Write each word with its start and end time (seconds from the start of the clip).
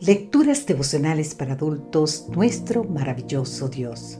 Lecturas 0.00 0.66
devocionales 0.66 1.34
para 1.34 1.54
adultos, 1.54 2.26
nuestro 2.28 2.84
maravilloso 2.84 3.70
Dios. 3.70 4.18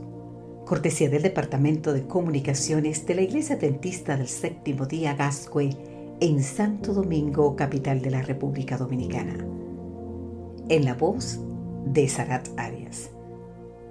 Cortesía 0.65 1.11
del 1.11 1.21
Departamento 1.21 1.93
de 1.93 2.07
Comunicaciones 2.07 3.05
de 3.05 3.15
la 3.15 3.21
Iglesia 3.21 3.57
Adventista 3.57 4.17
del 4.17 4.27
Séptimo 4.27 4.87
Día 4.87 5.15
Gascue 5.15 5.77
en 6.21 6.43
Santo 6.43 6.95
Domingo, 6.95 7.57
capital 7.57 8.01
de 8.01 8.11
la 8.11 8.23
República 8.23 8.79
Dominicana. 8.79 9.37
En 10.71 10.87
la 10.87 10.95
voz 10.95 11.41
de 11.85 12.09
Sarat 12.09 12.49
Arias. 12.57 13.11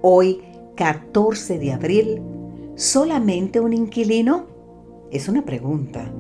Hoy, 0.01 0.41
14 0.75 1.59
de 1.59 1.71
abril, 1.71 2.19
¿solamente 2.73 3.59
un 3.59 3.73
inquilino? 3.73 4.47
Es 5.11 5.29
una 5.29 5.45
pregunta. 5.45 6.11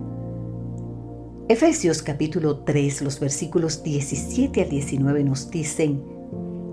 Efesios 1.47 2.01
capítulo 2.01 2.61
3, 2.61 3.03
los 3.03 3.19
versículos 3.19 3.83
17 3.83 4.63
al 4.63 4.69
19 4.69 5.23
nos 5.23 5.51
dicen 5.51 6.03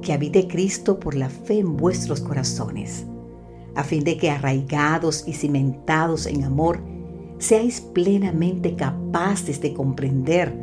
que 0.01 0.15
habite 0.15 0.49
Cristo 0.49 0.99
por 0.99 1.15
la 1.15 1.29
fe 1.29 1.59
en 1.59 1.77
vuestros 1.77 2.23
corazones, 2.23 3.05
a 3.75 3.85
fin 3.85 4.03
de 4.03 4.17
que 4.17 4.31
arraigados 4.31 5.29
y 5.29 5.35
cimentados 5.35 6.25
en 6.25 6.45
amor, 6.45 6.81
seáis 7.39 7.83
plenamente 7.83 8.75
capaces 8.75 9.61
de 9.61 9.75
comprender 9.75 10.57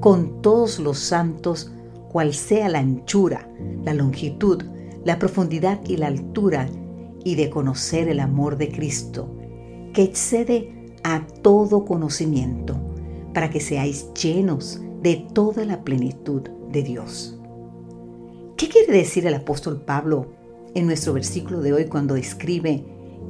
con 0.00 0.42
todos 0.42 0.80
los 0.80 0.98
santos 0.98 1.70
cuál 2.10 2.34
sea 2.34 2.68
la 2.68 2.80
anchura, 2.80 3.48
la 3.84 3.94
longitud, 3.94 4.60
la 5.04 5.20
profundidad 5.20 5.78
y 5.86 5.98
la 5.98 6.08
altura, 6.08 6.68
y 7.22 7.36
de 7.36 7.48
conocer 7.48 8.08
el 8.08 8.18
amor 8.18 8.56
de 8.56 8.72
Cristo, 8.72 9.32
que 9.94 10.02
excede 10.02 10.92
a 11.04 11.24
todo 11.42 11.84
conocimiento 11.84 12.85
para 13.36 13.50
que 13.50 13.60
seáis 13.60 14.14
llenos 14.14 14.80
de 15.02 15.16
toda 15.34 15.66
la 15.66 15.84
plenitud 15.84 16.40
de 16.72 16.82
Dios. 16.82 17.38
¿Qué 18.56 18.66
quiere 18.66 18.90
decir 18.90 19.26
el 19.26 19.34
apóstol 19.34 19.82
Pablo 19.82 20.32
en 20.74 20.86
nuestro 20.86 21.12
versículo 21.12 21.60
de 21.60 21.74
hoy 21.74 21.84
cuando 21.84 22.16
escribe 22.16 22.86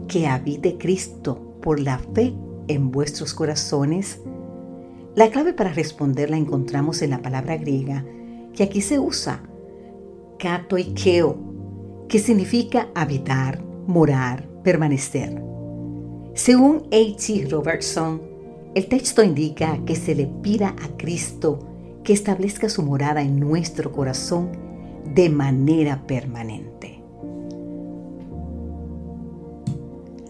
que 0.07 0.29
habite 0.29 0.79
Cristo 0.79 1.59
por 1.61 1.81
la 1.81 1.99
fe 1.99 2.33
en 2.69 2.93
vuestros 2.93 3.35
corazones? 3.35 4.21
La 5.17 5.33
clave 5.33 5.53
para 5.53 5.73
responder 5.73 6.31
la 6.31 6.37
encontramos 6.37 7.03
en 7.03 7.11
la 7.11 7.21
palabra 7.21 7.57
griega 7.57 8.07
que 8.55 8.63
aquí 8.63 8.83
se 8.83 9.01
usa, 9.01 9.43
katoikeo, 10.39 11.37
que 12.09 12.21
significa 12.21 12.91
habitar, 12.95 13.61
morar, 13.89 14.49
permanecer. 14.63 15.43
Según 16.35 16.87
H. 16.93 17.49
Robertson, 17.51 18.36
el 18.77 18.89
texto 18.89 19.23
indica 19.23 19.83
que 19.87 19.97
se 19.97 20.15
le 20.15 20.27
pida 20.27 20.77
a 20.83 20.99
Cristo 20.99 21.61
que 22.05 22.13
establezca 22.13 22.69
su 22.69 22.83
morada 22.83 23.23
en 23.23 23.41
nuestro 23.41 23.91
corazón 23.91 24.51
de 25.15 25.31
manera 25.31 26.07
permanente. 26.07 27.03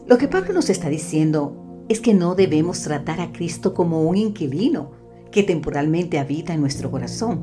Lo 0.06 0.16
que 0.16 0.28
Pablo 0.28 0.53
nos 0.53 0.70
está 0.70 0.88
diciendo 0.88 1.84
es 1.88 1.98
que 1.98 2.14
no 2.14 2.36
debemos 2.36 2.83
tratar 2.83 3.20
a 3.20 3.33
Cristo 3.33 3.75
como 3.75 4.03
un 4.03 4.16
inquilino 4.16 4.92
que 5.33 5.42
temporalmente 5.42 6.20
habita 6.20 6.55
en 6.55 6.60
nuestro 6.60 6.88
corazón. 6.92 7.41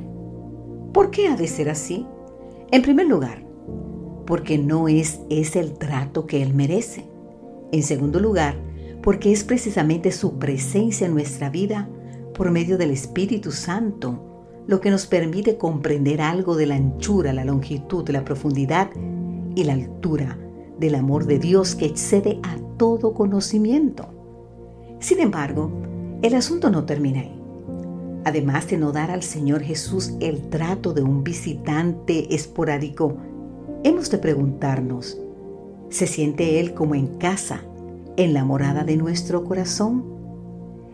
¿Por 0.93 1.11
qué 1.11 1.27
ha 1.27 1.35
de 1.35 1.47
ser 1.47 1.69
así? 1.69 2.07
En 2.71 2.81
primer 2.81 3.07
lugar, 3.07 3.45
porque 4.25 4.57
no 4.57 4.87
es 4.87 5.19
ese 5.29 5.59
el 5.59 5.73
trato 5.73 6.27
que 6.27 6.41
Él 6.41 6.53
merece. 6.53 7.03
En 7.73 7.83
segundo 7.83 8.21
lugar, 8.21 8.55
porque 9.03 9.33
es 9.33 9.43
precisamente 9.43 10.11
su 10.11 10.39
presencia 10.39 11.05
en 11.05 11.13
nuestra 11.13 11.49
vida 11.49 11.89
por 12.33 12.49
medio 12.51 12.77
del 12.77 12.89
Espíritu 12.89 13.51
Santo 13.51 14.29
lo 14.65 14.79
que 14.79 14.89
nos 14.89 15.05
permite 15.07 15.57
comprender 15.57 16.21
algo 16.21 16.55
de 16.55 16.65
la 16.65 16.75
anchura, 16.75 17.33
la 17.33 17.43
longitud, 17.43 18.07
la 18.09 18.23
profundidad 18.23 18.89
y 19.55 19.65
la 19.65 19.73
altura 19.73 20.39
del 20.79 20.95
amor 20.95 21.25
de 21.25 21.37
Dios 21.37 21.75
que 21.75 21.85
excede 21.85 22.39
a 22.43 22.57
todo 22.77 23.13
conocimiento. 23.13 24.07
Sin 24.99 25.19
embargo, 25.19 25.69
el 26.21 26.33
asunto 26.33 26.69
no 26.69 26.85
termina 26.85 27.19
ahí. 27.19 27.39
Además 28.23 28.69
de 28.69 28.77
no 28.77 28.93
dar 28.93 29.11
al 29.11 29.21
Señor 29.21 29.61
Jesús 29.61 30.13
el 30.21 30.49
trato 30.49 30.93
de 30.93 31.01
un 31.01 31.25
visitante 31.25 32.33
esporádico, 32.33 33.17
hemos 33.83 34.09
de 34.09 34.17
preguntarnos, 34.17 35.19
¿se 35.89 36.07
siente 36.07 36.61
Él 36.61 36.73
como 36.73 36.95
en 36.95 37.17
casa 37.17 37.65
en 38.17 38.33
la 38.33 38.43
morada 38.43 38.83
de 38.83 38.97
nuestro 38.97 39.43
corazón. 39.43 40.05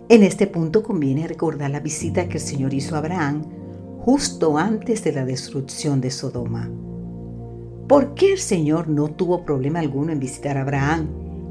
En 0.09 0.23
este 0.23 0.47
punto 0.47 0.83
conviene 0.83 1.27
recordar 1.27 1.69
la 1.69 1.79
visita 1.79 2.27
que 2.27 2.37
el 2.37 2.43
Señor 2.43 2.73
hizo 2.73 2.95
a 2.95 2.99
Abraham 2.99 3.43
justo 3.99 4.57
antes 4.57 5.03
de 5.03 5.11
la 5.11 5.25
destrucción 5.25 6.01
de 6.01 6.11
Sodoma. 6.11 6.69
¿Por 7.87 8.13
qué 8.13 8.33
el 8.33 8.39
Señor 8.39 8.87
no 8.87 9.09
tuvo 9.09 9.43
problema 9.43 9.79
alguno 9.79 10.11
en 10.11 10.19
visitar 10.19 10.57
a 10.57 10.61
Abraham 10.61 11.07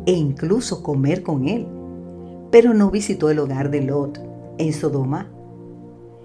e 0.07 0.13
incluso 0.13 0.83
comer 0.83 1.23
con 1.23 1.47
él, 1.47 1.67
pero 2.51 2.75
no 2.75 2.91
visitó 2.91 3.31
el 3.31 3.39
hogar 3.39 3.71
de 3.71 3.83
Lot 3.83 4.21
en 4.59 4.73
Sodoma? 4.73 5.31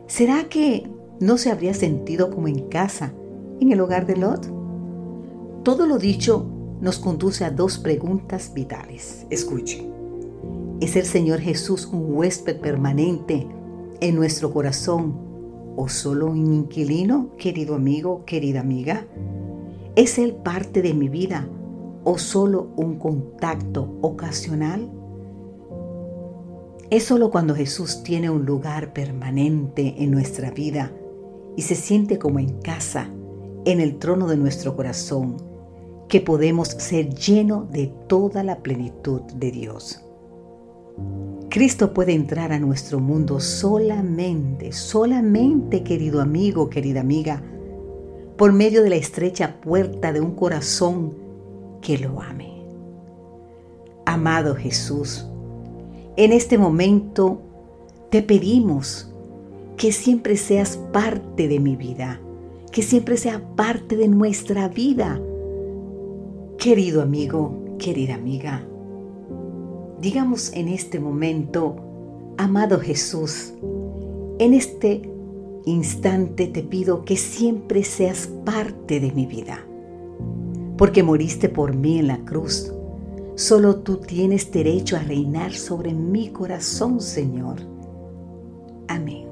¿Será 0.07 0.45
que 0.49 0.89
no 1.19 1.37
se 1.37 1.51
habría 1.51 1.73
sentido 1.73 2.29
como 2.29 2.47
en 2.47 2.69
casa 2.69 3.13
en 3.59 3.71
el 3.71 3.81
hogar 3.81 4.05
de 4.05 4.15
Lot? 4.15 4.47
Todo 5.63 5.85
lo 5.85 5.97
dicho 5.97 6.52
nos 6.83 6.99
conduce 6.99 7.45
a 7.45 7.49
dos 7.49 7.77
preguntas 7.77 8.53
vitales. 8.53 9.25
Escuche. 9.29 9.89
¿Es 10.81 10.97
el 10.97 11.05
Señor 11.05 11.39
Jesús 11.39 11.85
un 11.85 12.13
huésped 12.13 12.59
permanente 12.59 13.47
en 14.01 14.15
nuestro 14.15 14.51
corazón 14.51 15.15
o 15.77 15.87
solo 15.87 16.27
un 16.27 16.53
inquilino, 16.53 17.37
querido 17.37 17.75
amigo, 17.75 18.25
querida 18.25 18.59
amiga? 18.59 19.07
¿Es 19.95 20.17
Él 20.17 20.33
parte 20.33 20.81
de 20.81 20.93
mi 20.93 21.07
vida 21.07 21.47
o 22.03 22.17
solo 22.17 22.73
un 22.75 22.99
contacto 22.99 23.97
ocasional? 24.01 24.91
Es 26.89 27.05
solo 27.05 27.31
cuando 27.31 27.55
Jesús 27.55 28.03
tiene 28.03 28.29
un 28.29 28.45
lugar 28.45 28.91
permanente 28.91 29.95
en 29.99 30.11
nuestra 30.11 30.51
vida 30.51 30.91
y 31.55 31.61
se 31.61 31.75
siente 31.75 32.19
como 32.19 32.39
en 32.39 32.59
casa, 32.59 33.09
en 33.63 33.79
el 33.79 33.99
trono 33.99 34.27
de 34.27 34.35
nuestro 34.35 34.75
corazón, 34.75 35.52
que 36.07 36.21
podemos 36.21 36.69
ser 36.69 37.13
llenos 37.13 37.71
de 37.71 37.87
toda 38.07 38.43
la 38.43 38.59
plenitud 38.59 39.21
de 39.21 39.51
Dios. 39.51 40.01
Cristo 41.49 41.93
puede 41.93 42.13
entrar 42.13 42.51
a 42.51 42.59
nuestro 42.59 42.99
mundo 42.99 43.39
solamente, 43.39 44.71
solamente, 44.71 45.83
querido 45.83 46.21
amigo, 46.21 46.69
querida 46.69 47.01
amiga, 47.01 47.43
por 48.37 48.51
medio 48.53 48.81
de 48.83 48.89
la 48.89 48.95
estrecha 48.95 49.61
puerta 49.61 50.11
de 50.11 50.19
un 50.19 50.35
corazón 50.35 51.13
que 51.81 51.97
lo 51.97 52.21
ame. 52.21 52.63
Amado 54.05 54.55
Jesús, 54.55 55.27
en 56.17 56.31
este 56.31 56.57
momento 56.57 57.41
te 58.09 58.21
pedimos 58.21 59.13
que 59.77 59.91
siempre 59.91 60.37
seas 60.37 60.77
parte 60.77 61.47
de 61.47 61.59
mi 61.59 61.75
vida, 61.75 62.19
que 62.71 62.81
siempre 62.81 63.17
sea 63.17 63.41
parte 63.55 63.95
de 63.95 64.07
nuestra 64.07 64.67
vida 64.67 65.19
Querido 66.63 67.01
amigo, 67.01 67.75
querida 67.77 68.15
amiga, 68.15 68.65
digamos 69.99 70.53
en 70.53 70.69
este 70.69 70.97
momento, 70.97 71.75
amado 72.37 72.79
Jesús, 72.79 73.53
en 74.39 74.53
este 74.53 75.01
instante 75.65 76.47
te 76.47 76.63
pido 76.63 77.03
que 77.03 77.17
siempre 77.17 77.83
seas 77.83 78.27
parte 78.45 79.01
de 79.01 79.11
mi 79.11 79.25
vida, 79.25 79.59
porque 80.77 81.03
moriste 81.03 81.49
por 81.49 81.75
mí 81.75 81.99
en 81.99 82.07
la 82.07 82.19
cruz. 82.23 82.71
Solo 83.35 83.79
tú 83.79 83.97
tienes 83.97 84.49
derecho 84.49 84.95
a 84.95 84.99
reinar 84.99 85.51
sobre 85.51 85.93
mi 85.93 86.29
corazón, 86.29 87.01
Señor. 87.01 87.57
Amén. 88.87 89.22